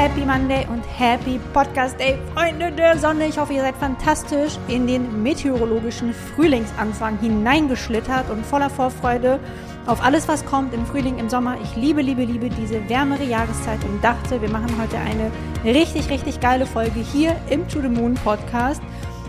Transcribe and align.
Happy, 0.00 0.24
Monday 0.24 0.66
und 0.72 0.82
Happy 0.98 1.38
Podcast 1.52 2.00
Day, 2.00 2.18
Freunde 2.32 2.72
der 2.72 2.96
Sonne. 2.96 3.26
Ich 3.26 3.38
hoffe, 3.38 3.52
ihr 3.52 3.60
seid 3.60 3.76
fantastisch 3.76 4.54
in 4.66 4.86
den 4.86 5.22
meteorologischen 5.22 6.14
Frühlingsanfang 6.14 7.18
hineingeschlittert 7.18 8.30
und 8.30 8.46
voller 8.46 8.70
Vorfreude 8.70 9.38
auf 9.84 10.02
alles, 10.02 10.26
was 10.26 10.46
kommt 10.46 10.72
im 10.72 10.86
Frühling, 10.86 11.18
im 11.18 11.28
Sommer. 11.28 11.58
Ich 11.62 11.76
liebe, 11.76 12.00
liebe, 12.00 12.24
liebe 12.24 12.48
diese 12.48 12.88
wärmere 12.88 13.24
Jahreszeit 13.24 13.84
und 13.84 14.02
dachte, 14.02 14.40
wir 14.40 14.48
machen 14.48 14.74
heute 14.80 14.96
eine 14.96 15.30
richtig, 15.66 16.08
richtig 16.08 16.40
geile 16.40 16.64
Folge 16.64 17.00
hier 17.00 17.36
im 17.50 17.68
To 17.68 17.82
the 17.82 17.88
Moon 17.88 18.14
Podcast 18.14 18.80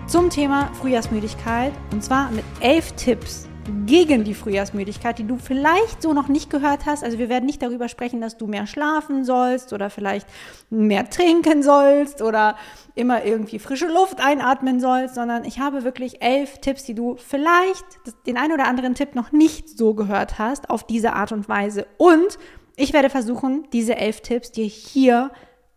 zum 0.07 0.29
Thema 0.29 0.69
Frühjahrsmüdigkeit 0.79 1.73
und 1.91 2.01
zwar 2.01 2.31
mit 2.31 2.45
elf 2.61 2.93
Tipps 2.93 3.50
gegen 3.85 4.23
die 4.23 4.33
Frühjahrsmüdigkeit, 4.33 5.19
die 5.19 5.27
du 5.27 5.37
vielleicht 5.37 6.01
so 6.01 6.13
noch 6.13 6.27
nicht 6.27 6.49
gehört 6.49 6.85
hast. 6.85 7.03
Also 7.03 7.17
wir 7.17 7.29
werden 7.29 7.45
nicht 7.45 7.61
darüber 7.61 7.89
sprechen, 7.89 8.21
dass 8.21 8.37
du 8.37 8.47
mehr 8.47 8.67
schlafen 8.67 9.23
sollst 9.23 9.73
oder 9.73 9.89
vielleicht 9.89 10.27
mehr 10.69 11.09
trinken 11.09 11.61
sollst 11.61 12.21
oder 12.21 12.55
immer 12.95 13.23
irgendwie 13.23 13.59
frische 13.59 13.87
Luft 13.87 14.19
einatmen 14.19 14.79
sollst, 14.79 15.15
sondern 15.15 15.45
ich 15.45 15.59
habe 15.59 15.83
wirklich 15.83 16.21
elf 16.21 16.59
Tipps, 16.59 16.83
die 16.83 16.95
du 16.95 17.17
vielleicht 17.17 17.85
den 18.25 18.37
einen 18.37 18.53
oder 18.53 18.67
anderen 18.67 18.95
Tipp 18.95 19.15
noch 19.15 19.31
nicht 19.31 19.69
so 19.69 19.93
gehört 19.93 20.39
hast, 20.39 20.69
auf 20.69 20.85
diese 20.85 21.13
Art 21.13 21.31
und 21.31 21.47
Weise. 21.47 21.85
Und 21.97 22.37
ich 22.75 22.93
werde 22.93 23.09
versuchen, 23.09 23.67
diese 23.73 23.95
elf 23.95 24.21
Tipps 24.21 24.51
dir 24.51 24.65
hier 24.65 25.31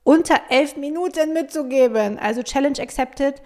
unter 0.04 0.36
elf 0.50 0.76
Minuten 0.76 1.32
mitzugeben. 1.32 2.18
Also 2.18 2.42
Challenge 2.42 2.80
accepted. 2.80 3.42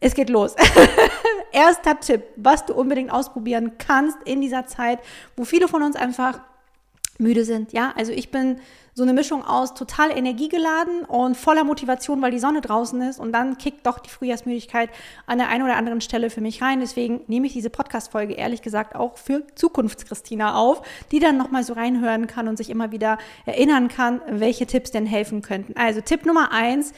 Es 0.00 0.14
geht 0.14 0.30
los. 0.30 0.54
Erster 1.54 2.00
Tipp, 2.00 2.24
was 2.36 2.66
du 2.66 2.74
unbedingt 2.74 3.12
ausprobieren 3.12 3.72
kannst 3.78 4.18
in 4.24 4.40
dieser 4.40 4.66
Zeit, 4.66 4.98
wo 5.36 5.44
viele 5.44 5.68
von 5.68 5.82
uns 5.82 5.96
einfach 5.96 6.40
müde 7.18 7.44
sind. 7.44 7.72
Ja, 7.72 7.92
also 7.96 8.12
ich 8.12 8.30
bin 8.30 8.58
so 8.96 9.02
eine 9.02 9.12
Mischung 9.12 9.44
aus 9.44 9.74
total 9.74 10.16
energiegeladen 10.16 11.04
und 11.04 11.36
voller 11.36 11.64
Motivation, 11.64 12.22
weil 12.22 12.30
die 12.30 12.38
Sonne 12.38 12.60
draußen 12.60 13.00
ist 13.02 13.18
und 13.18 13.32
dann 13.32 13.58
kickt 13.58 13.86
doch 13.86 13.98
die 13.98 14.10
Frühjahrsmüdigkeit 14.10 14.88
an 15.26 15.38
der 15.38 15.48
einen 15.48 15.64
oder 15.64 15.76
anderen 15.76 16.00
Stelle 16.00 16.30
für 16.30 16.40
mich 16.40 16.62
rein. 16.62 16.78
Deswegen 16.80 17.22
nehme 17.26 17.46
ich 17.48 17.52
diese 17.52 17.70
Podcast-Folge 17.70 18.34
ehrlich 18.34 18.62
gesagt 18.62 18.94
auch 18.94 19.18
für 19.18 19.44
Zukunftschristina 19.56 20.56
auf, 20.56 20.82
die 21.10 21.18
dann 21.18 21.36
nochmal 21.36 21.64
so 21.64 21.72
reinhören 21.72 22.28
kann 22.28 22.46
und 22.46 22.56
sich 22.56 22.70
immer 22.70 22.92
wieder 22.92 23.18
erinnern 23.46 23.88
kann, 23.88 24.20
welche 24.28 24.66
Tipps 24.66 24.92
denn 24.92 25.06
helfen 25.06 25.42
könnten. 25.42 25.76
Also 25.76 26.00
Tipp 26.00 26.24
Nummer 26.24 26.52
eins, 26.52 26.92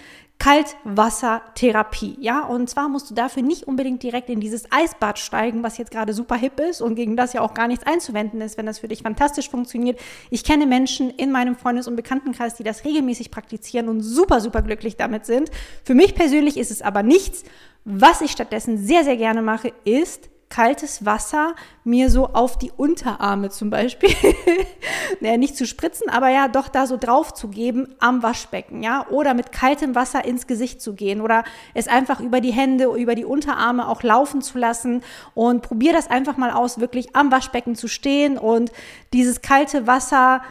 Kaltwassertherapie. 0.46 2.18
Ja, 2.20 2.44
und 2.44 2.70
zwar 2.70 2.88
musst 2.88 3.10
du 3.10 3.14
dafür 3.14 3.42
nicht 3.42 3.64
unbedingt 3.64 4.04
direkt 4.04 4.30
in 4.30 4.38
dieses 4.38 4.70
Eisbad 4.70 5.18
steigen, 5.18 5.64
was 5.64 5.76
jetzt 5.76 5.90
gerade 5.90 6.12
super 6.12 6.36
hip 6.36 6.60
ist 6.60 6.80
und 6.80 6.94
gegen 6.94 7.16
das 7.16 7.32
ja 7.32 7.40
auch 7.40 7.52
gar 7.52 7.66
nichts 7.66 7.84
einzuwenden 7.84 8.40
ist, 8.40 8.56
wenn 8.56 8.64
das 8.64 8.78
für 8.78 8.86
dich 8.86 9.02
fantastisch 9.02 9.50
funktioniert. 9.50 9.98
Ich 10.30 10.44
kenne 10.44 10.66
Menschen 10.66 11.10
in 11.10 11.32
meinem 11.32 11.56
Freundes- 11.56 11.88
und 11.88 11.96
Bekanntenkreis, 11.96 12.54
die 12.54 12.62
das 12.62 12.84
regelmäßig 12.84 13.32
praktizieren 13.32 13.88
und 13.88 14.02
super, 14.02 14.40
super 14.40 14.62
glücklich 14.62 14.96
damit 14.96 15.26
sind. 15.26 15.50
Für 15.82 15.94
mich 15.94 16.14
persönlich 16.14 16.58
ist 16.58 16.70
es 16.70 16.80
aber 16.80 17.02
nichts. 17.02 17.42
Was 17.84 18.20
ich 18.20 18.30
stattdessen 18.30 18.78
sehr, 18.78 19.02
sehr 19.02 19.16
gerne 19.16 19.42
mache, 19.42 19.72
ist 19.84 20.30
kaltes 20.48 21.04
Wasser 21.04 21.54
mir 21.84 22.10
so 22.10 22.26
auf 22.28 22.58
die 22.58 22.72
Unterarme 22.76 23.50
zum 23.50 23.70
Beispiel, 23.70 24.10
naja, 25.20 25.36
nicht 25.36 25.56
zu 25.56 25.66
spritzen, 25.66 26.08
aber 26.08 26.28
ja, 26.28 26.48
doch 26.48 26.68
da 26.68 26.86
so 26.86 26.96
drauf 26.96 27.34
zu 27.34 27.48
geben 27.48 27.94
am 27.98 28.22
Waschbecken, 28.22 28.82
ja, 28.82 29.06
oder 29.10 29.34
mit 29.34 29.52
kaltem 29.52 29.94
Wasser 29.94 30.24
ins 30.24 30.46
Gesicht 30.46 30.80
zu 30.80 30.94
gehen 30.94 31.20
oder 31.20 31.44
es 31.74 31.88
einfach 31.88 32.20
über 32.20 32.40
die 32.40 32.52
Hände, 32.52 32.86
über 32.96 33.14
die 33.14 33.24
Unterarme 33.24 33.88
auch 33.88 34.02
laufen 34.02 34.40
zu 34.40 34.58
lassen 34.58 35.02
und 35.34 35.62
probier 35.62 35.92
das 35.92 36.08
einfach 36.10 36.36
mal 36.36 36.50
aus, 36.50 36.80
wirklich 36.80 37.14
am 37.16 37.30
Waschbecken 37.30 37.74
zu 37.74 37.88
stehen 37.88 38.38
und 38.38 38.72
dieses 39.12 39.42
kalte 39.42 39.86
Wasser 39.86 40.42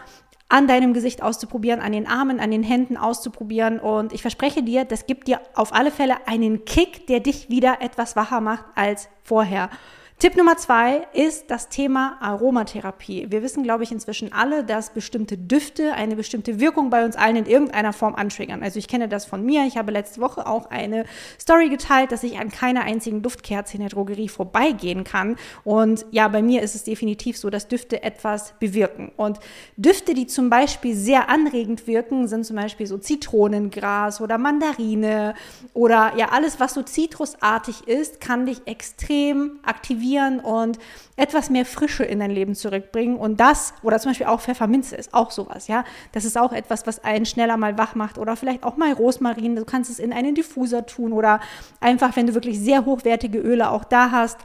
an 0.48 0.68
deinem 0.68 0.94
Gesicht 0.94 1.24
auszuprobieren, 1.24 1.82
an 1.82 1.92
den 1.92 2.08
Armen, 2.08 2.40
an 2.40 2.52
den 2.52 2.64
Händen 2.64 2.98
auszuprobieren. 2.98 3.80
Und 3.80 4.14
ich 4.14 4.22
verspreche 4.22 4.64
dir, 4.64 4.86
das 4.86 5.08
gibt 5.08 5.28
dir 5.28 5.42
auf 5.56 5.74
alle 5.74 5.92
Fälle 5.92 6.28
einen 6.28 6.66
Kick, 6.66 7.08
der 7.08 7.20
dich 7.20 7.50
wieder 7.50 7.82
etwas 7.82 8.16
wacher 8.16 8.42
macht 8.42 8.66
als 8.76 9.10
vorher. 9.24 9.70
Tipp 10.18 10.38
Nummer 10.38 10.56
zwei 10.56 11.08
ist 11.12 11.52
das 11.52 11.68
Thema 11.68 12.18
Aromatherapie. 12.22 13.28
Wir 13.32 13.44
wissen, 13.44 13.64
glaube 13.64 13.84
ich, 13.84 13.92
inzwischen 13.92 14.32
alle, 14.32 14.64
dass 14.64 14.92
bestimmte 14.92 15.38
Düfte 15.38 15.92
eine 15.92 16.16
bestimmte 16.16 16.62
Wirkung 16.62 16.90
bei 16.90 17.04
uns 17.04 17.18
allen 17.18 17.36
in 17.36 17.46
irgendeiner 17.46 17.92
Form 17.92 18.16
antriggern. 18.16 18.64
Also 18.64 18.80
ich 18.80 18.88
kenne 18.88 19.10
das 19.10 19.26
von 19.26 19.46
mir. 19.46 19.66
Ich 19.68 19.76
habe 19.76 19.92
letzte 19.92 20.22
Woche 20.22 20.48
auch 20.48 20.68
eine 20.68 21.04
Story 21.38 21.68
geteilt, 21.68 22.14
dass 22.14 22.24
ich 22.24 22.40
an 22.40 22.50
keiner 22.50 22.84
einzigen 22.84 23.24
Duftkerze 23.24 23.74
in 23.74 23.82
der 23.82 23.90
Drogerie 23.90 24.30
vorbeigehen 24.30 25.04
kann. 25.04 25.36
Und 25.66 26.06
ja, 26.12 26.30
bei 26.30 26.42
mir 26.42 26.62
ist 26.62 26.76
es 26.76 26.86
definitiv 26.86 27.38
so, 27.38 27.50
dass 27.50 27.68
Düfte 27.68 28.02
etwas 28.02 28.54
bewirken. 28.58 29.12
Und 29.18 29.42
Düfte, 29.76 30.14
die 30.14 30.28
zum 30.28 30.50
Beispiel 30.50 30.96
sehr 30.96 31.28
anregend 31.28 31.88
wirken, 31.88 32.30
sind 32.30 32.46
zum 32.46 32.56
Beispiel 32.56 32.88
so 32.88 32.98
Zitronengras 32.98 34.22
oder 34.22 34.38
Mandarine 34.38 35.34
oder 35.74 36.14
ja, 36.16 36.30
alles, 36.30 36.62
was 36.62 36.74
so 36.74 36.84
zitrusartig 36.84 37.86
ist, 37.90 38.22
kann 38.22 38.46
dich 38.46 38.66
extrem 38.66 39.60
aktivieren 39.64 40.05
aktivieren 40.06 40.40
und 40.40 40.78
etwas 41.16 41.50
mehr 41.50 41.66
Frische 41.66 42.04
in 42.04 42.20
dein 42.20 42.32
Leben 42.32 42.56
zurückbringen. 42.56 43.18
Und 43.18 43.40
das, 43.40 43.74
oder 43.84 44.00
zum 44.00 44.12
Beispiel 44.12 44.28
auch 44.28 44.42
Pfefferminze 44.42 44.96
ist 44.96 45.14
auch 45.14 45.32
sowas, 45.32 45.68
ja. 45.68 45.84
Das 46.12 46.26
ist 46.26 46.38
auch 46.38 46.54
etwas, 46.54 46.86
was 46.88 47.04
einen 47.04 47.26
schneller 47.26 47.58
mal 47.58 47.78
wach 47.78 47.96
macht. 47.96 48.18
Oder 48.18 48.36
vielleicht 48.36 48.64
auch 48.64 48.78
mal 48.78 48.94
Rosmarin. 48.94 49.56
Du 49.56 49.66
kannst 49.66 49.90
es 49.90 50.00
in 50.00 50.14
einen 50.14 50.36
Diffuser 50.36 50.86
tun 50.86 51.14
oder 51.14 51.40
einfach, 51.80 52.16
wenn 52.16 52.28
du 52.28 52.34
wirklich 52.34 52.60
sehr 52.60 52.86
hochwertige 52.86 53.40
Öle 53.40 53.70
auch 53.70 53.84
da 53.84 54.12
hast 54.12 54.38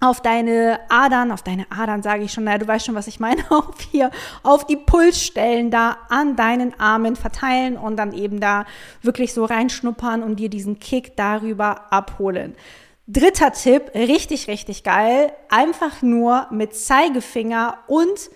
auf 0.00 0.20
deine 0.20 0.78
Adern, 0.90 1.32
auf 1.32 1.42
deine 1.42 1.66
Adern 1.70 2.04
sage 2.04 2.22
ich 2.22 2.32
schon, 2.32 2.44
naja, 2.44 2.58
du 2.58 2.68
weißt 2.68 2.86
schon, 2.86 2.94
was 2.94 3.08
ich 3.08 3.18
meine, 3.18 3.42
auf 3.50 3.80
hier, 3.90 4.12
auf 4.44 4.64
die 4.64 4.76
Pulsstellen 4.76 5.72
da 5.72 5.96
an 6.08 6.36
deinen 6.36 6.78
Armen 6.78 7.16
verteilen 7.16 7.76
und 7.76 7.96
dann 7.96 8.12
eben 8.12 8.38
da 8.38 8.64
wirklich 9.02 9.34
so 9.34 9.44
reinschnuppern 9.44 10.22
und 10.22 10.36
dir 10.36 10.50
diesen 10.50 10.78
Kick 10.78 11.16
darüber 11.16 11.92
abholen. 11.92 12.54
Dritter 13.10 13.52
Tipp, 13.52 13.92
richtig, 13.94 14.48
richtig 14.48 14.84
geil. 14.84 15.32
Einfach 15.48 16.02
nur 16.02 16.46
mit 16.50 16.76
Zeigefinger 16.76 17.78
und 17.86 18.30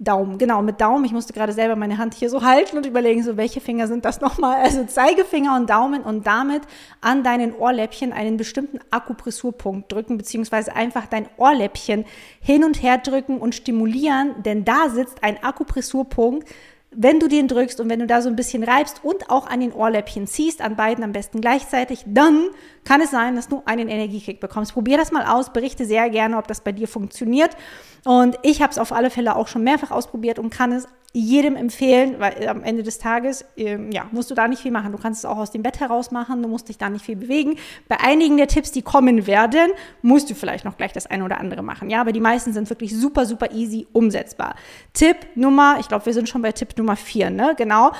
Daumen. 0.00 0.38
Genau, 0.38 0.60
mit 0.60 0.80
Daumen. 0.80 1.04
Ich 1.04 1.12
musste 1.12 1.32
gerade 1.32 1.52
selber 1.52 1.76
meine 1.76 1.98
Hand 1.98 2.14
hier 2.14 2.28
so 2.28 2.42
halten 2.42 2.76
und 2.76 2.84
überlegen, 2.84 3.22
so 3.22 3.36
welche 3.36 3.60
Finger 3.60 3.86
sind 3.86 4.04
das 4.04 4.20
nochmal? 4.20 4.56
Also 4.60 4.84
Zeigefinger 4.84 5.54
und 5.54 5.70
Daumen 5.70 6.02
und 6.02 6.26
damit 6.26 6.62
an 7.00 7.22
deinen 7.22 7.54
Ohrläppchen 7.54 8.12
einen 8.12 8.36
bestimmten 8.38 8.80
Akupressurpunkt 8.90 9.92
drücken, 9.92 10.18
beziehungsweise 10.18 10.74
einfach 10.74 11.06
dein 11.06 11.28
Ohrläppchen 11.36 12.04
hin 12.40 12.64
und 12.64 12.82
her 12.82 12.98
drücken 12.98 13.38
und 13.38 13.54
stimulieren, 13.54 14.42
denn 14.42 14.64
da 14.64 14.88
sitzt 14.88 15.22
ein 15.22 15.40
Akupressurpunkt, 15.44 16.48
wenn 16.94 17.20
du 17.20 17.28
den 17.28 17.48
drückst 17.48 17.80
und 17.80 17.88
wenn 17.88 18.00
du 18.00 18.06
da 18.06 18.20
so 18.20 18.28
ein 18.28 18.36
bisschen 18.36 18.62
reibst 18.62 19.00
und 19.02 19.30
auch 19.30 19.46
an 19.46 19.60
den 19.60 19.72
Ohrläppchen 19.72 20.26
ziehst, 20.26 20.60
an 20.60 20.76
beiden 20.76 21.02
am 21.02 21.12
besten 21.12 21.40
gleichzeitig, 21.40 22.04
dann 22.06 22.46
kann 22.84 23.00
es 23.00 23.10
sein, 23.10 23.36
dass 23.36 23.48
du 23.48 23.62
einen 23.64 23.88
Energiekick 23.88 24.40
bekommst. 24.40 24.74
Probier 24.74 24.98
das 24.98 25.12
mal 25.12 25.24
aus, 25.24 25.52
berichte 25.52 25.86
sehr 25.86 26.10
gerne, 26.10 26.36
ob 26.36 26.46
das 26.48 26.60
bei 26.60 26.72
dir 26.72 26.88
funktioniert. 26.88 27.56
Und 28.04 28.38
ich 28.42 28.60
habe 28.60 28.72
es 28.72 28.78
auf 28.78 28.92
alle 28.92 29.10
Fälle 29.10 29.36
auch 29.36 29.48
schon 29.48 29.64
mehrfach 29.64 29.90
ausprobiert 29.90 30.38
und 30.38 30.50
kann 30.50 30.72
es 30.72 30.86
jedem 31.12 31.56
empfehlen, 31.56 32.16
weil 32.18 32.48
am 32.48 32.62
Ende 32.62 32.82
des 32.82 32.98
Tages, 32.98 33.44
ähm, 33.56 33.92
ja, 33.92 34.06
musst 34.12 34.30
du 34.30 34.34
da 34.34 34.48
nicht 34.48 34.62
viel 34.62 34.70
machen. 34.70 34.92
Du 34.92 34.98
kannst 34.98 35.20
es 35.20 35.24
auch 35.24 35.36
aus 35.36 35.50
dem 35.50 35.62
Bett 35.62 35.78
heraus 35.78 36.10
machen, 36.10 36.42
du 36.42 36.48
musst 36.48 36.68
dich 36.68 36.78
da 36.78 36.88
nicht 36.88 37.04
viel 37.04 37.16
bewegen. 37.16 37.56
Bei 37.88 38.00
einigen 38.00 38.38
der 38.38 38.48
Tipps, 38.48 38.72
die 38.72 38.82
kommen 38.82 39.26
werden, 39.26 39.72
musst 40.00 40.30
du 40.30 40.34
vielleicht 40.34 40.64
noch 40.64 40.78
gleich 40.78 40.92
das 40.92 41.06
eine 41.06 41.24
oder 41.24 41.38
andere 41.38 41.62
machen. 41.62 41.90
Ja, 41.90 42.00
aber 42.00 42.12
die 42.12 42.20
meisten 42.20 42.52
sind 42.54 42.70
wirklich 42.70 42.96
super, 42.96 43.26
super 43.26 43.52
easy 43.52 43.86
umsetzbar. 43.92 44.54
Tipp 44.94 45.16
Nummer, 45.34 45.76
ich 45.80 45.88
glaube, 45.88 46.06
wir 46.06 46.14
sind 46.14 46.28
schon 46.28 46.40
bei 46.40 46.52
Tipp 46.52 46.76
Nummer 46.78 46.96
vier, 46.96 47.28
ne? 47.28 47.54
Genau 47.58 47.92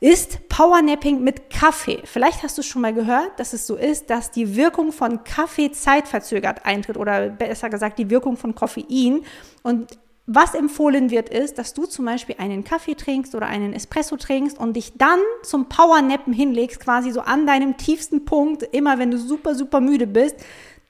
ist 0.00 0.48
Powernapping 0.48 1.22
mit 1.22 1.48
Kaffee. 1.48 2.02
Vielleicht 2.04 2.42
hast 2.42 2.58
du 2.58 2.62
schon 2.62 2.82
mal 2.82 2.92
gehört, 2.92 3.38
dass 3.38 3.54
es 3.54 3.66
so 3.66 3.76
ist, 3.76 4.10
dass 4.10 4.30
die 4.30 4.54
Wirkung 4.54 4.92
von 4.92 5.24
Kaffee 5.24 5.70
zeitverzögert 5.70 6.66
eintritt 6.66 6.98
oder 6.98 7.30
besser 7.30 7.70
gesagt 7.70 7.98
die 7.98 8.10
Wirkung 8.10 8.36
von 8.36 8.54
Koffein. 8.54 9.22
Und 9.62 9.98
was 10.26 10.54
empfohlen 10.54 11.10
wird, 11.10 11.28
ist, 11.28 11.56
dass 11.56 11.72
du 11.72 11.86
zum 11.86 12.04
Beispiel 12.04 12.34
einen 12.38 12.64
Kaffee 12.64 12.96
trinkst 12.96 13.34
oder 13.36 13.46
einen 13.46 13.72
Espresso 13.72 14.16
trinkst 14.16 14.58
und 14.58 14.74
dich 14.74 14.94
dann 14.96 15.20
zum 15.42 15.68
Powernappen 15.68 16.32
hinlegst, 16.32 16.80
quasi 16.80 17.12
so 17.12 17.20
an 17.20 17.46
deinem 17.46 17.76
tiefsten 17.76 18.24
Punkt, 18.24 18.64
immer 18.64 18.98
wenn 18.98 19.12
du 19.12 19.18
super, 19.18 19.54
super 19.54 19.80
müde 19.80 20.08
bist, 20.08 20.36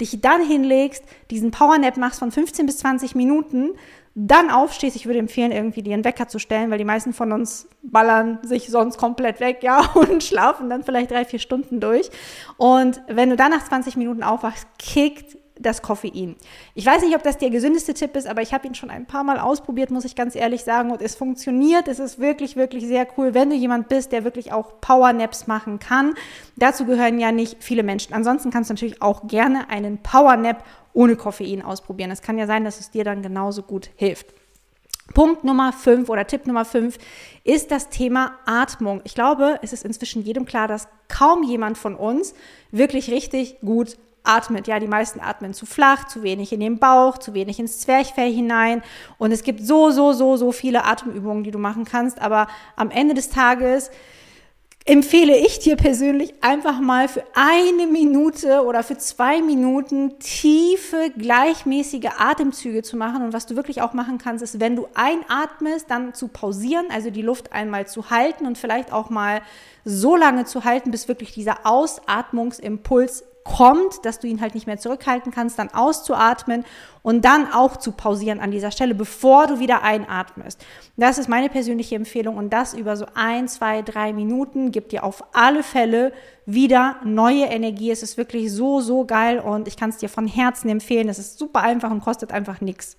dich 0.01 0.21
dann 0.21 0.43
hinlegst, 0.43 1.05
diesen 1.31 1.51
Powernap 1.51 1.99
machst 1.99 2.19
von 2.19 2.31
15 2.31 2.67
bis 2.67 2.79
20 2.79 3.15
Minuten, 3.15 3.71
dann 4.15 4.51
aufstehst. 4.51 4.97
Ich 4.97 5.05
würde 5.05 5.19
empfehlen, 5.19 5.53
irgendwie 5.53 5.83
dir 5.83 5.93
einen 5.93 6.05
Wecker 6.05 6.27
zu 6.27 6.39
stellen, 6.39 6.71
weil 6.71 6.79
die 6.79 6.85
meisten 6.85 7.13
von 7.13 7.33
uns 7.33 7.69
ballern 7.83 8.39
sich 8.43 8.71
sonst 8.71 8.97
komplett 8.97 9.41
weg, 9.41 9.59
ja, 9.63 9.91
und 9.95 10.25
schlafen 10.25 10.71
dann 10.71 10.83
vielleicht 10.83 11.11
drei, 11.11 11.27
vier 11.27 11.39
Stunden 11.39 11.81
durch. 11.81 12.11
Und 12.57 13.03
wenn 13.09 13.29
du 13.29 13.37
dann 13.37 13.51
nach 13.51 13.65
20 13.65 13.97
Minuten 13.97 14.23
aufwachst, 14.23 14.67
kickt 14.79 15.37
das 15.59 15.83
Koffein. 15.83 16.37
Ich 16.75 16.85
weiß 16.87 17.03
nicht, 17.03 17.15
ob 17.15 17.23
das 17.23 17.39
der 17.39 17.51
gesündeste 17.51 17.95
Tipp 17.95 18.17
ist, 18.17 18.27
aber 18.27 18.43
ich 18.43 18.53
habe 18.53 18.67
ihn 18.67 18.75
schon 18.75 18.91
ein 18.91 19.07
paar 19.07 19.25
Mal 19.25 19.39
ausprobiert, 19.39 19.91
muss 19.91 20.05
ich 20.05 20.15
ganz 20.15 20.35
ehrlich 20.35 20.65
sagen. 20.65 20.91
Und 20.91 21.03
es 21.03 21.15
funktioniert. 21.15 21.89
Es 21.89 21.99
ist 21.99 22.19
wirklich, 22.19 22.57
wirklich 22.57 22.87
sehr 22.87 23.07
cool, 23.17 23.35
wenn 23.35 23.51
du 23.51 23.57
jemand 23.57 23.89
bist, 23.89 24.13
der 24.13 24.25
wirklich 24.25 24.53
auch 24.53 24.81
Powernaps 24.81 25.47
machen 25.47 25.79
kann. 25.79 26.15
Dazu 26.57 26.85
gehören 26.85 27.19
ja 27.19 27.33
nicht 27.33 27.57
viele 27.63 27.83
Menschen. 27.83 28.15
Ansonsten 28.15 28.51
kannst 28.51 28.71
du 28.71 28.75
natürlich 28.75 29.03
auch 29.03 29.27
gerne 29.27 29.71
einen 29.71 29.99
Powernap 29.99 30.65
ohne 30.93 31.17
Koffein 31.17 31.63
ausprobieren. 31.63 32.11
Es 32.11 32.23
kann 32.23 32.39
ja 32.39 32.47
sein, 32.47 32.65
dass 32.65 32.81
es 32.81 32.91
dir 32.91 33.05
dann 33.05 33.23
genauso 33.23 33.63
gut 33.63 33.91
hilft. 33.97 34.27
Punkt 35.15 35.45
Nummer 35.45 35.73
5 35.73 36.09
oder 36.09 36.27
Tipp 36.27 36.47
Nummer 36.47 36.65
5 36.65 36.99
ist 37.45 37.71
das 37.71 37.91
Thema 37.91 38.39
Atmung. 38.45 39.01
Ich 39.05 39.15
glaube, 39.15 39.59
es 39.63 39.73
ist 39.73 39.85
inzwischen 39.85 40.23
jedem 40.23 40.47
klar, 40.47 40.69
dass 40.69 40.89
kaum 41.09 41.45
jemand 41.45 41.79
von 41.79 41.95
uns 41.95 42.35
wirklich 42.73 43.11
richtig 43.11 43.61
gut 43.61 43.97
atmet. 44.27 44.67
Ja, 44.67 44.79
die 44.79 44.87
meisten 44.87 45.21
atmen 45.21 45.55
zu 45.55 45.67
flach, 45.67 46.07
zu 46.07 46.23
wenig 46.23 46.53
in 46.53 46.61
den 46.61 46.79
Bauch, 46.79 47.19
zu 47.19 47.35
wenig 47.35 47.59
ins 47.59 47.81
Zwerchfell 47.81 48.33
hinein. 48.33 48.83
Und 49.19 49.33
es 49.33 49.43
gibt 49.43 49.61
so, 49.61 49.91
so, 49.91 50.13
so, 50.13 50.37
so 50.37 50.53
viele 50.53 50.85
Atemübungen, 50.85 51.45
die 51.45 51.51
du 51.51 51.59
machen 51.59 51.85
kannst. 51.85 52.21
Aber 52.21 52.49
am 52.77 52.91
Ende 52.91 53.15
des 53.15 53.31
Tages 53.31 53.91
empfehle 54.87 55.37
ich 55.37 55.59
dir 55.59 55.75
persönlich 55.75 56.33
einfach 56.43 56.79
mal 56.79 57.09
für 57.09 57.25
eine 57.35 57.89
Minute 57.89 58.65
oder 58.65 58.85
für 58.85 58.97
zwei 58.97 59.43
Minuten 59.43 60.21
tiefe, 60.21 61.11
gleichmäßige 61.19 62.11
Atemzüge 62.17 62.83
zu 62.83 62.97
machen. 62.97 63.25
Und 63.25 63.33
was 63.33 63.47
du 63.47 63.57
wirklich 63.57 63.83
auch 63.83 63.95
machen 63.95 64.19
kannst, 64.19 64.45
ist, 64.45 64.61
wenn 64.61 64.77
du 64.77 64.87
einatmest, 64.95 65.91
dann 65.91 66.15
zu 66.15 66.29
pausieren, 66.29 66.87
also 66.91 67.11
die 67.11 67.23
Luft 67.23 67.53
einmal 67.53 67.89
zu 67.89 68.11
halten 68.11 68.47
und 68.47 68.59
vielleicht 68.59 68.93
auch 68.93 69.11
mal 69.11 69.43
so 69.85 70.15
lange 70.15 70.45
zu 70.45 70.65
halten, 70.65 70.93
bis 70.93 71.09
wirklich 71.09 71.33
dieser 71.33 71.67
Ausatmungsimpuls 71.67 73.25
kommt, 73.47 74.05
dass 74.05 74.19
du 74.19 74.27
ihn 74.27 74.41
halt 74.41 74.55
nicht 74.55 74.67
mehr 74.67 74.79
zurückhalten 74.79 75.33
kannst, 75.33 75.59
dann 75.59 75.73
auszuatmen 75.73 76.65
und 77.03 77.25
dann 77.25 77.53
auch 77.53 77.77
zu 77.77 77.93
pausieren 77.93 78.41
an 78.41 78.51
dieser 78.51 78.71
Stelle, 78.71 78.95
bevor 78.95 79.47
du 79.47 79.61
wieder 79.61 79.83
einatmest. 79.83 80.65
Das 80.97 81.19
ist 81.19 81.29
meine 81.29 81.49
persönliche 81.49 81.95
Empfehlung 81.95 82.37
und 82.37 82.51
das 82.51 82.75
über 82.75 82.97
so 82.97 83.07
ein, 83.15 83.49
zwei, 83.49 83.83
drei 83.83 84.13
Minuten 84.13 84.73
gibt 84.73 84.93
dir 84.93 85.05
auf 85.05 85.25
alle 85.33 85.63
Fälle 85.63 86.13
wieder 86.45 86.97
neue 87.05 87.45
Energie. 87.45 87.91
Es 87.91 88.03
ist 88.03 88.17
wirklich 88.17 88.53
so, 88.53 88.81
so 88.81 89.05
geil 89.05 89.39
und 89.39 89.69
ich 89.69 89.77
kann 89.77 89.91
es 89.91 89.99
dir 89.99 90.09
von 90.09 90.27
Herzen 90.27 90.69
empfehlen. 90.69 91.09
Es 91.09 91.19
ist 91.19 91.39
super 91.39 91.63
einfach 91.63 91.91
und 91.91 92.01
kostet 92.01 92.33
einfach 92.33 92.61
nichts. 92.61 92.97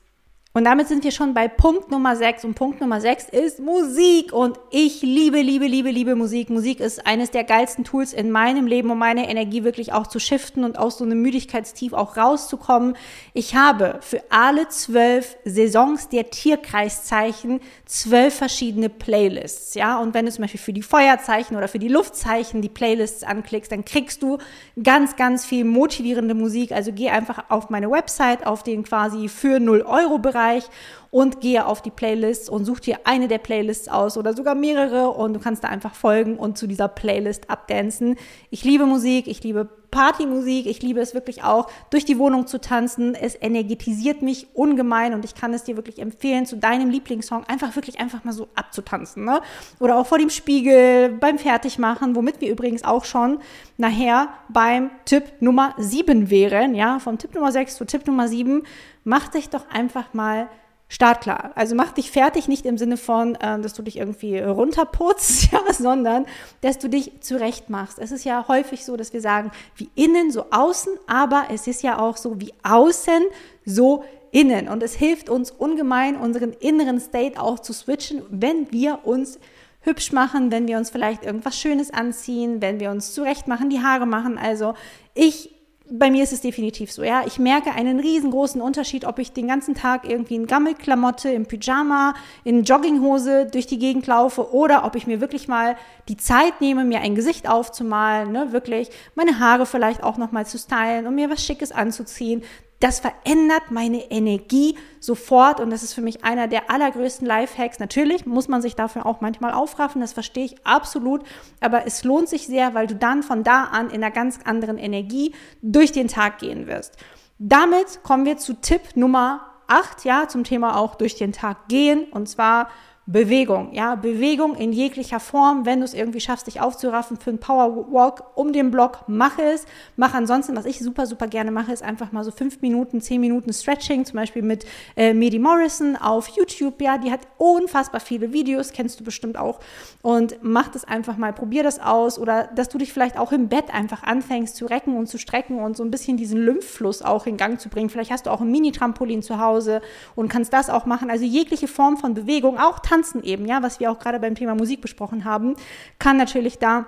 Und 0.58 0.64
damit 0.64 0.88
sind 0.88 1.04
wir 1.04 1.12
schon 1.12 1.36
bei 1.36 1.48
Punkt 1.48 1.92
Nummer 1.92 2.16
6. 2.16 2.44
Und 2.46 2.56
Punkt 2.56 2.82
Nummer 2.82 3.00
6 3.00 3.30
ist 3.30 3.60
Musik. 3.60 4.34
Und 4.34 4.60
ich 4.72 5.04
liebe, 5.04 5.40
liebe, 5.40 5.68
liebe, 5.68 5.92
liebe 5.92 6.16
Musik. 6.16 6.50
Musik 6.50 6.80
ist 6.80 7.06
eines 7.06 7.30
der 7.30 7.44
geilsten 7.44 7.84
Tools 7.84 8.12
in 8.12 8.32
meinem 8.32 8.66
Leben, 8.66 8.90
um 8.90 8.98
meine 8.98 9.30
Energie 9.30 9.64
wirklich 9.64 9.94
auch 9.94 10.08
zu 10.08 10.18
shiften 10.18 10.64
und 10.64 10.80
aus 10.80 10.98
so 10.98 11.04
einem 11.04 11.22
Müdigkeitstief 11.22 11.94
auch 11.94 12.18
rauszukommen. 12.18 12.98
Ich 13.36 13.54
habe 13.54 14.00
für 14.02 14.24
alle 14.32 14.68
zwölf 14.70 15.38
Saisons 15.46 16.10
der 16.10 16.32
Tierkreiszeichen 16.32 17.60
zwölf 17.86 18.34
verschiedene 18.34 18.90
Playlists. 18.90 19.76
Ja, 19.76 20.00
und 20.00 20.16
wenn 20.16 20.26
du 20.26 20.32
zum 20.32 20.42
Beispiel 20.42 20.60
für 20.60 20.74
die 20.74 20.82
Feuerzeichen 20.82 21.56
oder 21.56 21.68
für 21.68 21.78
die 21.78 21.88
Luftzeichen 21.88 22.64
die 22.64 22.70
Playlists 22.70 23.24
anklickst, 23.24 23.72
dann 23.72 23.86
kriegst 23.86 24.24
du 24.24 24.40
ganz, 24.82 25.18
ganz 25.18 25.46
viel 25.46 25.66
motivierende 25.66 26.34
Musik. 26.34 26.72
Also 26.72 26.94
geh 26.94 27.12
einfach 27.12 27.44
auf 27.50 27.70
meine 27.70 27.92
Website, 27.92 28.48
auf 28.48 28.64
den 28.64 28.82
quasi 28.82 29.30
für 29.30 29.60
0 29.60 29.84
Euro 29.84 30.18
Bereich 30.18 30.47
Bereich 30.48 30.70
und 31.12 31.42
gehe 31.42 31.66
auf 31.66 31.82
die 31.82 31.92
Playlist 31.92 32.50
und 32.50 32.66
such 32.66 32.80
dir 32.80 33.00
eine 33.06 33.28
der 33.28 33.38
Playlists 33.38 33.88
aus 33.88 34.18
oder 34.18 34.34
sogar 34.34 34.56
mehrere 34.56 35.10
und 35.10 35.34
du 35.34 35.40
kannst 35.40 35.64
da 35.64 35.70
einfach 35.70 35.96
folgen 35.96 36.38
und 36.38 36.58
zu 36.58 36.68
dieser 36.68 36.88
Playlist 36.88 37.50
abdancen. 37.50 38.16
Ich 38.50 38.64
liebe 38.64 38.86
Musik, 38.86 39.28
ich 39.28 39.44
liebe 39.44 39.70
Partymusik, 39.92 40.66
ich 40.66 40.82
liebe 40.82 41.00
es 41.00 41.14
wirklich 41.14 41.44
auch, 41.44 41.70
durch 41.90 42.06
die 42.06 42.20
Wohnung 42.20 42.48
zu 42.48 42.60
tanzen. 42.60 43.16
Es 43.16 43.36
energetisiert 43.40 44.22
mich 44.22 44.48
ungemein 44.54 45.14
und 45.14 45.24
ich 45.26 45.34
kann 45.34 45.54
es 45.54 45.64
dir 45.64 45.76
wirklich 45.76 46.00
empfehlen, 46.00 46.46
zu 46.46 46.58
deinem 46.58 46.90
Lieblingssong 46.90 47.46
einfach 47.46 47.76
wirklich 47.76 48.00
einfach 48.00 48.24
mal 48.24 48.34
so 48.34 48.48
abzutanzen. 48.56 49.26
Ne? 49.26 49.42
Oder 49.80 49.98
auch 49.98 50.06
vor 50.06 50.18
dem 50.18 50.30
Spiegel, 50.30 51.10
beim 51.10 51.40
Fertigmachen, 51.40 52.16
womit 52.16 52.42
wir 52.42 52.52
übrigens 52.52 52.84
auch 52.84 53.06
schon 53.06 53.40
nachher 53.78 54.30
beim 54.50 54.92
Tipp 55.06 55.24
Nummer 55.40 55.74
7 55.78 56.30
wären. 56.30 56.76
Ja, 56.76 57.00
vom 57.00 57.18
Tipp 57.18 57.34
Nummer 57.34 57.52
6 57.52 57.78
zu 57.78 57.86
Tipp 57.86 58.06
Nummer 58.08 58.28
7. 58.28 58.64
Mach 59.04 59.30
dich 59.30 59.50
doch 59.50 59.70
einfach 59.70 60.14
mal 60.14 60.50
startklar. 60.90 61.52
Also 61.56 61.76
mach 61.76 61.92
dich 61.92 62.12
fertig, 62.12 62.48
nicht 62.48 62.66
im 62.66 62.78
Sinne 62.78 62.98
von, 62.98 63.36
äh, 63.36 63.60
dass 63.60 63.74
du 63.74 63.82
dich 63.82 63.98
irgendwie 63.98 64.40
runterputzt, 64.40 65.52
ja, 65.52 65.62
sondern 65.74 66.26
dass 66.62 66.78
du 66.80 66.88
dich 66.88 67.22
zurecht 67.22 67.70
machst. 67.70 68.00
Es 68.00 68.12
ist 68.12 68.24
ja 68.24 68.48
häufig 68.48 68.86
so, 68.86 68.96
dass 68.96 69.14
wir 69.14 69.22
sagen, 69.22 69.52
wie 69.76 69.90
innen, 69.96 70.32
so 70.32 70.46
außen, 70.52 70.94
aber 71.08 71.46
es 71.52 71.68
ist 71.68 71.84
ja 71.84 72.00
auch 72.00 72.18
so, 72.18 72.40
wie 72.40 72.54
außen, 72.64 73.24
so 73.66 74.04
innen. 74.32 74.68
Und 74.68 74.84
es 74.84 74.94
hilft 74.94 75.30
uns 75.30 75.52
ungemein, 75.52 76.16
unseren 76.16 76.54
inneren 76.54 77.00
State 77.00 77.42
auch 77.42 77.60
zu 77.60 77.74
switchen, 77.74 78.24
wenn 78.30 78.72
wir 78.72 79.00
uns 79.04 79.40
hübsch 79.82 80.12
machen, 80.12 80.52
wenn 80.52 80.68
wir 80.68 80.78
uns 80.78 80.90
vielleicht 80.90 81.24
irgendwas 81.24 81.58
Schönes 81.60 81.94
anziehen, 81.94 82.62
wenn 82.62 82.80
wir 82.80 82.92
uns 82.92 83.14
zurecht 83.14 83.48
machen, 83.48 83.70
die 83.70 83.82
Haare 83.82 84.06
machen. 84.06 84.38
Also 84.38 84.74
ich 85.14 85.57
bei 85.90 86.12
mir 86.12 86.24
ist 86.24 86.34
es 86.34 86.42
definitiv 86.42 86.92
so, 86.92 87.04
ja. 87.04 87.24
Ich 87.26 87.40
merke 87.40 87.72
einen 87.72 88.00
riesengroßen 88.00 88.62
Unterschied, 88.62 89.06
ob 89.06 89.20
ich 89.20 89.32
den 89.32 89.48
ganzen 89.48 89.76
Tag 89.76 90.10
irgendwie 90.10 90.36
in 90.36 90.48
Gammelklamotte, 90.48 91.30
im 91.30 91.46
Pyjama, 91.46 92.14
in 92.44 92.64
Jogginghose 92.64 93.46
durch 93.46 93.68
die 93.68 93.80
Gegend 93.80 94.08
laufe 94.08 94.54
oder 94.54 94.86
ob 94.86 94.96
ich 94.96 95.08
mir 95.08 95.22
wirklich 95.22 95.48
mal 95.48 95.76
die 96.10 96.18
Zeit 96.18 96.62
nehme, 96.62 96.84
mir 96.84 97.00
ein 97.02 97.16
Gesicht 97.16 97.50
aufzumalen, 97.50 98.32
ne, 98.32 98.52
wirklich 98.52 98.90
meine 99.16 99.40
Haare 99.40 99.66
vielleicht 99.66 100.04
auch 100.04 100.18
nochmal 100.18 100.46
zu 100.46 100.58
stylen 100.58 101.08
und 101.08 101.16
mir 101.16 101.30
was 101.30 101.44
Schickes 101.44 101.72
anzuziehen 101.72 102.44
das 102.80 103.00
verändert 103.00 103.72
meine 103.72 104.12
Energie 104.12 104.78
sofort 105.00 105.60
und 105.60 105.70
das 105.70 105.84
ist 105.84 105.94
für 105.94 106.02
mich 106.02 106.24
einer 106.24 106.48
der 106.48 106.70
allergrößten 106.70 107.26
Lifehacks. 107.26 107.80
Natürlich 107.80 108.26
muss 108.26 108.48
man 108.48 108.62
sich 108.62 108.76
dafür 108.76 109.06
auch 109.06 109.22
manchmal 109.22 109.54
aufraffen, 109.54 110.02
das 110.02 110.14
verstehe 110.14 110.46
ich 110.46 110.66
absolut, 110.66 111.24
aber 111.60 111.88
es 111.88 112.04
lohnt 112.04 112.30
sich 112.30 112.46
sehr, 112.46 112.74
weil 112.74 112.88
du 112.88 112.96
dann 112.96 113.24
von 113.24 113.44
da 113.44 113.64
an 113.66 113.90
in 113.90 114.04
einer 114.04 114.12
ganz 114.12 114.40
anderen 114.46 114.78
Energie 114.78 115.34
durch 115.62 115.92
den 115.92 116.08
Tag 116.08 116.40
gehen 116.40 116.68
wirst. 116.68 116.98
Damit 117.40 118.04
kommen 118.04 118.26
wir 118.26 118.38
zu 118.38 118.54
Tipp 118.54 118.96
Nummer 118.96 119.42
8, 119.68 120.06
ja, 120.06 120.28
zum 120.28 120.44
Thema 120.44 120.78
auch 120.78 120.96
durch 120.96 121.16
den 121.16 121.34
Tag 121.34 121.68
gehen 121.68 122.06
und 122.12 122.28
zwar 122.28 122.70
Bewegung, 123.10 123.72
ja, 123.72 123.96
Bewegung 123.96 124.56
in 124.56 124.74
jeglicher 124.74 125.22
Form. 125.22 125.66
Wenn 125.66 125.80
du 125.80 125.86
es 125.86 125.94
irgendwie 125.94 126.20
schaffst, 126.20 126.46
dich 126.46 126.60
aufzuraffen 126.60 127.16
für 127.16 127.30
einen 127.30 127.40
Powerwalk 127.40 128.22
um 128.36 128.52
den 128.52 128.70
Block, 128.70 129.06
mach 129.08 129.40
es. 129.40 129.66
Mach 129.96 130.14
ansonsten, 130.14 130.58
was 130.58 130.66
ich 130.66 130.80
super, 130.80 131.06
super 131.06 131.28
gerne 131.28 131.52
mache, 131.52 131.72
ist 131.72 131.84
einfach 131.84 132.12
mal 132.12 132.26
so 132.26 132.32
fünf 132.32 132.62
Minuten, 132.62 133.00
zehn 133.00 133.22
Minuten 133.22 133.54
Stretching, 133.54 134.04
zum 134.04 134.18
Beispiel 134.18 134.42
mit 134.42 134.66
äh, 134.98 135.14
Medi 135.14 135.40
Morrison 135.40 135.96
auf 135.96 136.28
YouTube. 136.28 136.82
Ja, 136.82 136.98
die 136.98 137.10
hat 137.10 137.22
unfassbar 137.38 138.02
viele 138.02 138.34
Videos, 138.34 138.74
kennst 138.74 139.00
du 139.00 139.06
bestimmt 139.06 139.38
auch. 139.38 139.62
Und 140.02 140.40
mach 140.42 140.68
das 140.68 140.84
einfach 140.84 141.16
mal, 141.16 141.32
probier 141.32 141.64
das 141.64 141.80
aus. 141.80 142.20
Oder 142.20 142.50
dass 142.56 142.68
du 142.68 142.78
dich 142.78 142.92
vielleicht 142.92 143.18
auch 143.18 143.32
im 143.32 143.48
Bett 143.48 143.74
einfach 143.74 144.04
anfängst 144.04 144.58
zu 144.58 144.66
recken 144.66 144.98
und 144.98 145.08
zu 145.08 145.18
strecken 145.18 145.62
und 145.62 145.78
so 145.78 145.84
ein 145.86 145.92
bisschen 145.92 146.18
diesen 146.18 146.40
Lymphfluss 146.40 147.02
auch 147.02 147.26
in 147.26 147.38
Gang 147.38 147.58
zu 147.58 147.70
bringen. 147.70 147.90
Vielleicht 147.90 148.12
hast 148.12 148.26
du 148.26 148.32
auch 148.32 148.42
ein 148.42 148.52
Mini-Trampolin 148.52 149.22
zu 149.22 149.40
Hause 149.40 149.82
und 150.16 150.28
kannst 150.28 150.52
das 150.52 150.70
auch 150.70 150.86
machen. 150.86 151.10
Also 151.10 151.24
jegliche 151.24 151.70
Form 151.70 151.96
von 151.96 152.14
Bewegung, 152.14 152.60
auch 152.60 152.80
Tanzen 152.80 152.97
Tanzen 152.98 153.24
eben, 153.24 153.46
ja, 153.46 153.62
was 153.62 153.80
wir 153.80 153.92
auch 153.92 154.00
gerade 154.00 154.20
beim 154.20 154.36
Thema 154.36 154.56
Musik 154.56 154.82
besprochen 154.82 155.24
haben, 155.26 155.56
kann 156.00 156.18
natürlich 156.18 156.58
da 156.58 156.88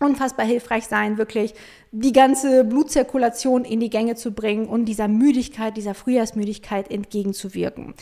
unfassbar 0.00 0.46
hilfreich 0.46 0.86
sein, 0.86 1.18
wirklich 1.18 1.54
die 1.92 2.12
ganze 2.12 2.64
Blutzirkulation 2.64 3.64
in 3.64 3.80
die 3.80 3.90
Gänge 3.90 4.14
zu 4.16 4.32
bringen 4.32 4.66
und 4.66 4.86
dieser 4.86 5.08
Müdigkeit, 5.08 5.76
dieser 5.76 5.94
Frühjahrsmüdigkeit 5.94 6.90
entgegenzuwirken. 6.90 7.94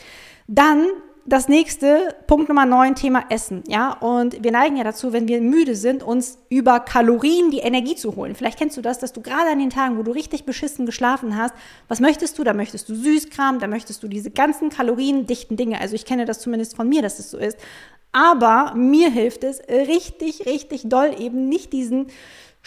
Dann 0.46 0.86
das 1.28 1.46
nächste, 1.48 2.14
Punkt 2.26 2.48
Nummer 2.48 2.64
9, 2.64 2.94
Thema 2.94 3.24
Essen. 3.28 3.62
Ja, 3.68 3.92
und 3.92 4.42
wir 4.42 4.50
neigen 4.50 4.76
ja 4.76 4.84
dazu, 4.84 5.12
wenn 5.12 5.28
wir 5.28 5.42
müde 5.42 5.76
sind, 5.76 6.02
uns 6.02 6.38
über 6.48 6.80
Kalorien 6.80 7.50
die 7.50 7.58
Energie 7.58 7.96
zu 7.96 8.16
holen. 8.16 8.34
Vielleicht 8.34 8.58
kennst 8.58 8.78
du 8.78 8.80
das, 8.80 8.98
dass 8.98 9.12
du 9.12 9.20
gerade 9.20 9.50
an 9.50 9.58
den 9.58 9.68
Tagen, 9.68 9.98
wo 9.98 10.02
du 10.02 10.10
richtig 10.10 10.44
beschissen 10.46 10.86
geschlafen 10.86 11.36
hast, 11.36 11.54
was 11.86 12.00
möchtest 12.00 12.38
du? 12.38 12.44
Da 12.44 12.54
möchtest 12.54 12.88
du 12.88 12.94
Süßkram, 12.94 13.58
da 13.58 13.66
möchtest 13.66 14.02
du 14.02 14.08
diese 14.08 14.30
ganzen 14.30 14.70
kaloriendichten 14.70 15.58
Dinge. 15.58 15.80
Also 15.80 15.94
ich 15.94 16.06
kenne 16.06 16.24
das 16.24 16.40
zumindest 16.40 16.76
von 16.76 16.88
mir, 16.88 17.02
dass 17.02 17.18
es 17.18 17.30
so 17.30 17.36
ist. 17.36 17.58
Aber 18.12 18.72
mir 18.74 19.10
hilft 19.10 19.44
es 19.44 19.60
richtig, 19.68 20.46
richtig 20.46 20.88
doll 20.88 21.14
eben 21.18 21.48
nicht 21.48 21.74
diesen 21.74 22.06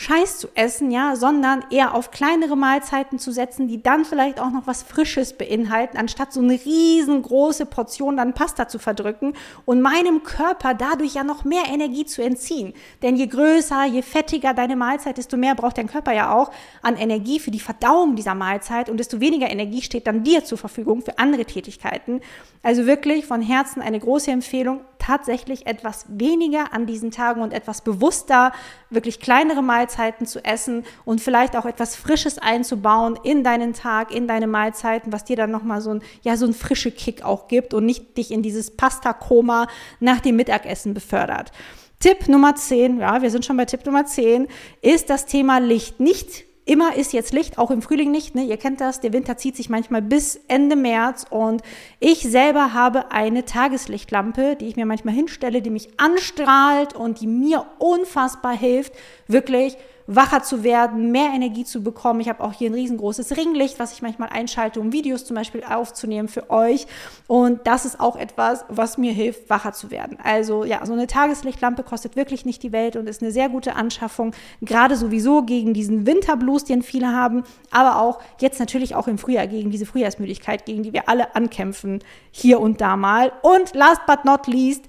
Scheiß 0.01 0.39
zu 0.39 0.48
essen, 0.55 0.89
ja, 0.89 1.15
sondern 1.15 1.63
eher 1.70 1.93
auf 1.93 2.10
kleinere 2.10 2.58
Mahlzeiten 2.58 3.20
zu 3.20 3.31
setzen, 3.31 3.67
die 3.67 3.84
dann 3.84 4.03
vielleicht 4.03 4.39
auch 4.39 4.50
noch 4.50 4.65
was 4.65 4.81
Frisches 4.81 5.34
beinhalten, 5.34 5.96
anstatt 5.96 6.34
so 6.34 6.39
eine 6.39 6.53
riesengroße 6.53 7.67
Portion 7.67 8.17
dann 8.17 8.34
Pasta 8.34 8.67
zu 8.67 8.79
verdrücken 8.79 9.34
und 9.65 9.79
meinem 9.79 10.24
Körper 10.24 10.74
dadurch 10.74 11.13
ja 11.13 11.24
noch 11.24 11.43
mehr 11.43 11.65
Energie 11.72 12.03
zu 12.03 12.24
entziehen. 12.24 12.74
Denn 13.03 13.15
je 13.15 13.27
größer, 13.27 13.86
je 13.86 14.01
fettiger 14.01 14.55
deine 14.55 14.75
Mahlzeit, 14.75 15.20
desto 15.20 15.38
mehr 15.38 15.53
braucht 15.53 15.77
dein 15.77 15.86
Körper 15.86 16.13
ja 16.13 16.34
auch 16.34 16.50
an 16.81 16.98
Energie 16.98 17.39
für 17.39 17.51
die 17.51 17.60
Verdauung 17.60 18.15
dieser 18.15 18.34
Mahlzeit 18.34 18.89
und 18.89 18.98
desto 18.98 19.20
weniger 19.20 19.51
Energie 19.51 19.84
steht 19.84 20.08
dann 20.08 20.24
dir 20.24 20.43
zur 20.43 20.58
Verfügung 20.58 21.03
für 21.03 21.20
andere 21.20 21.46
Tätigkeiten. 21.46 22.22
Also 22.63 22.88
wirklich 22.88 23.27
von 23.27 23.43
Herzen 23.43 23.84
eine 23.84 24.00
große 24.00 24.31
Empfehlung, 24.31 24.81
tatsächlich 25.01 25.65
etwas 25.65 26.05
weniger 26.08 26.74
an 26.74 26.86
diesen 26.86 27.10
Tagen 27.10 27.41
und 27.41 27.53
etwas 27.53 27.81
bewusster, 27.81 28.51
wirklich 28.91 29.20
kleinere 29.20 29.63
Mahlzeiten 29.63 30.27
zu 30.27 30.46
essen 30.46 30.84
und 31.05 31.22
vielleicht 31.22 31.55
auch 31.55 31.65
etwas 31.65 31.96
Frisches 31.96 32.38
einzubauen 32.38 33.17
in 33.24 33.43
deinen 33.43 33.74
Tag, 33.74 34.13
in 34.13 34.27
deine 34.27 34.46
Mahlzeiten, 34.46 35.12
was 35.12 35.24
dir 35.24 35.36
dann 35.36 35.50
nochmal 35.50 35.81
so 35.81 35.96
ein, 35.96 36.03
ja, 36.22 36.38
so 36.38 36.46
ein 36.46 36.53
frische 36.53 36.91
Kick 36.91 37.24
auch 37.24 37.48
gibt 37.48 37.74
und 37.74 37.86
nicht 37.86 38.15
dich 38.17 38.29
in 38.31 38.43
dieses 38.43 38.77
Pasta-Koma 38.77 39.67
nach 40.00 40.20
dem 40.20 40.36
Mittagessen 40.36 40.93
befördert. 40.93 41.51
Tipp 42.00 42.27
Nummer 42.27 42.55
10, 42.55 43.00
ja, 43.00 43.22
wir 43.22 43.31
sind 43.31 43.46
schon 43.46 43.58
bei 43.58 43.65
Tipp 43.65 43.86
Nummer 43.86 44.05
10, 44.05 44.48
ist 44.81 45.10
das 45.10 45.25
Thema 45.25 45.60
Licht. 45.60 46.00
Nicht 46.00 46.50
immer 46.65 46.96
ist 46.96 47.13
jetzt 47.13 47.34
Licht, 47.34 47.58
auch 47.58 47.72
im 47.72 47.82
Frühling 47.82 48.12
nicht. 48.12 48.36
Ne? 48.36 48.44
Ihr 48.44 48.58
kennt 48.58 48.82
das, 48.82 49.00
der 49.00 49.13
Winter 49.13 49.38
zieht 49.38 49.56
sich 49.56 49.70
manchmal 49.70 50.01
bis 50.01 50.39
Ende 50.48 50.75
März 50.75 51.25
und 51.30 51.62
ich 52.00 52.22
selber 52.22 52.74
habe 52.74 53.12
eine 53.12 53.46
Tageslichtlampe, 53.46 54.56
die 54.56 54.68
ich 54.68 54.75
mir 54.75 54.86
manchmal 54.86 55.15
hinstelle, 55.15 55.62
die 55.62 55.70
mich 55.70 55.89
anstrahlt 56.00 56.96
und 56.96 57.22
die 57.22 57.27
mir 57.27 57.65
unfassbar 57.80 58.56
hilft, 58.56 58.94
wirklich 59.27 59.77
wacher 60.15 60.44
zu 60.44 60.63
werden, 60.63 61.12
mehr 61.12 61.32
Energie 61.34 61.63
zu 61.63 61.84
bekommen. 61.84 62.20
Ich 62.20 62.30
habe 62.30 62.44
auch 62.44 62.53
hier 62.53 62.70
ein 62.70 62.74
riesengroßes 62.74 63.38
Ringlicht, 63.38 63.80
was 63.80 63.94
ich 63.94 64.01
manchmal 64.01 64.30
einschalte, 64.30 64.80
um 64.80 64.91
Videos 64.91 65.25
zum 65.25 65.36
Beispiel 65.36 65.63
aufzunehmen 65.63 66.27
für 66.27 66.50
euch. 66.50 66.88
Und 67.27 67.65
das 67.65 67.86
ist 67.86 68.00
auch 68.00 68.15
etwas, 68.15 68.65
was 68.68 68.98
mir 68.98 69.13
hilft, 69.13 69.50
wacher 69.50 69.74
zu 69.74 69.91
werden. 69.91 70.18
Also 70.24 70.63
ja, 70.63 70.86
so 70.86 70.94
eine 70.94 71.08
Tageslichtlampe 71.08 71.84
kostet 71.84 72.15
wirklich 72.15 72.46
nicht 72.46 72.63
die 72.63 72.72
Welt 72.72 72.96
und 72.96 73.08
ist 73.08 73.22
eine 73.22 73.32
sehr 73.32 73.50
gute 73.50 73.75
Anschaffung, 73.75 74.34
gerade 74.62 74.96
sowieso 74.96 75.44
gegen 75.44 75.74
diesen 75.74 76.06
Winterblues, 76.06 76.65
den 76.65 76.82
viele 76.82 77.12
haben, 77.13 77.44
aber 77.72 78.01
auch 78.01 78.20
jetzt 78.39 78.60
natürlich 78.60 78.96
auch 78.96 79.08
im 79.08 79.18
Frühjahr 79.18 79.48
gegen 79.48 79.72
diese 79.72 79.86
Frühjahrsmüdigkeit, 79.86 80.65
gegen 80.65 80.84
die 80.84 80.94
wir 80.94 81.08
alle 81.10 81.36
ankämpfen, 81.36 82.00
hier 82.32 82.60
und 82.60 82.82
da 82.82 82.98
mal. 82.98 83.32
Und 83.41 83.74
last 83.74 84.06
but 84.06 84.25
not 84.25 84.48
least, 84.48 84.86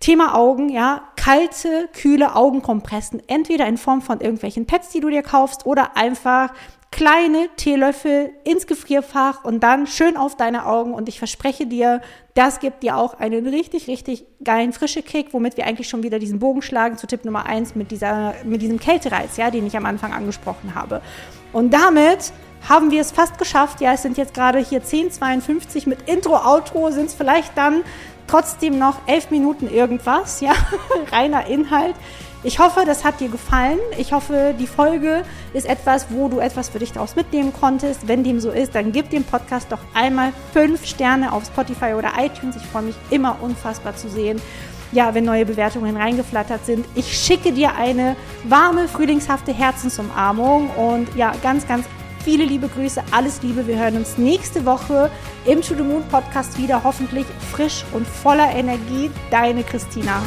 Thema 0.00 0.34
Augen, 0.34 0.70
ja, 0.70 1.02
kalte, 1.16 1.88
kühle 1.92 2.34
Augenkompressen, 2.34 3.22
entweder 3.26 3.66
in 3.66 3.76
Form 3.76 4.00
von 4.00 4.20
irgendwelchen 4.20 4.66
Pads, 4.66 4.88
die 4.88 5.00
du 5.00 5.10
dir 5.10 5.22
kaufst, 5.22 5.66
oder 5.66 5.96
einfach 5.96 6.54
kleine 6.90 7.48
Teelöffel 7.56 8.32
ins 8.44 8.66
Gefrierfach 8.66 9.44
und 9.44 9.62
dann 9.62 9.86
schön 9.86 10.16
auf 10.16 10.36
deine 10.36 10.66
Augen. 10.66 10.92
Und 10.92 11.08
ich 11.08 11.18
verspreche 11.18 11.66
dir, 11.66 12.00
das 12.34 12.60
gibt 12.60 12.82
dir 12.82 12.96
auch 12.96 13.14
einen 13.14 13.46
richtig, 13.46 13.86
richtig 13.88 14.24
geilen 14.42 14.72
frische 14.72 15.02
Kick, 15.02 15.32
womit 15.32 15.56
wir 15.56 15.66
eigentlich 15.66 15.88
schon 15.88 16.02
wieder 16.02 16.18
diesen 16.18 16.38
Bogen 16.38 16.62
schlagen 16.62 16.96
zu 16.96 17.06
Tipp 17.06 17.24
Nummer 17.24 17.46
eins 17.46 17.74
mit, 17.74 17.90
dieser, 17.90 18.34
mit 18.44 18.62
diesem 18.62 18.80
Kältereiz, 18.80 19.36
ja, 19.36 19.50
den 19.50 19.66
ich 19.66 19.76
am 19.76 19.86
Anfang 19.86 20.12
angesprochen 20.12 20.74
habe. 20.74 21.00
Und 21.52 21.72
damit 21.72 22.32
haben 22.68 22.90
wir 22.90 23.00
es 23.00 23.12
fast 23.12 23.38
geschafft. 23.38 23.80
Ja, 23.80 23.92
es 23.92 24.02
sind 24.02 24.18
jetzt 24.18 24.34
gerade 24.34 24.58
hier 24.58 24.82
10,52 24.82 25.88
mit 25.88 26.08
Intro, 26.08 26.36
Outro, 26.36 26.90
sind 26.90 27.06
es 27.06 27.14
vielleicht 27.14 27.56
dann 27.56 27.82
trotzdem 28.30 28.78
noch 28.78 28.96
elf 29.06 29.30
Minuten 29.30 29.68
irgendwas, 29.68 30.40
ja, 30.40 30.52
reiner 31.12 31.46
Inhalt. 31.46 31.96
Ich 32.42 32.58
hoffe, 32.58 32.84
das 32.86 33.04
hat 33.04 33.20
dir 33.20 33.28
gefallen. 33.28 33.78
Ich 33.98 34.14
hoffe, 34.14 34.54
die 34.58 34.66
Folge 34.66 35.24
ist 35.52 35.66
etwas, 35.66 36.06
wo 36.08 36.28
du 36.28 36.38
etwas 36.38 36.70
für 36.70 36.78
dich 36.78 36.92
daraus 36.92 37.14
mitnehmen 37.14 37.52
konntest. 37.52 38.08
Wenn 38.08 38.24
dem 38.24 38.40
so 38.40 38.50
ist, 38.50 38.74
dann 38.74 38.92
gib 38.92 39.10
dem 39.10 39.24
Podcast 39.24 39.70
doch 39.70 39.80
einmal 39.92 40.32
fünf 40.54 40.86
Sterne 40.86 41.32
auf 41.32 41.44
Spotify 41.44 41.92
oder 41.92 42.12
iTunes. 42.18 42.56
Ich 42.56 42.62
freue 42.62 42.84
mich 42.84 42.94
immer 43.10 43.36
unfassbar 43.42 43.94
zu 43.94 44.08
sehen, 44.08 44.40
ja, 44.92 45.12
wenn 45.14 45.24
neue 45.24 45.44
Bewertungen 45.44 45.96
reingeflattert 45.98 46.64
sind. 46.64 46.86
Ich 46.94 47.12
schicke 47.12 47.52
dir 47.52 47.74
eine 47.74 48.16
warme, 48.44 48.88
frühlingshafte 48.88 49.52
Herzensumarmung 49.52 50.70
und 50.70 51.14
ja, 51.16 51.32
ganz, 51.42 51.68
ganz 51.68 51.84
Viele 52.22 52.44
liebe 52.44 52.68
Grüße, 52.68 53.02
alles 53.12 53.42
Liebe. 53.42 53.66
Wir 53.66 53.78
hören 53.78 53.96
uns 53.96 54.18
nächste 54.18 54.66
Woche 54.66 55.10
im 55.46 55.62
To 55.62 55.74
the 55.74 55.82
Moon 55.82 56.06
Podcast 56.08 56.58
wieder, 56.58 56.84
hoffentlich 56.84 57.24
frisch 57.50 57.84
und 57.92 58.06
voller 58.06 58.50
Energie. 58.54 59.10
Deine 59.30 59.62
Christina. 59.62 60.22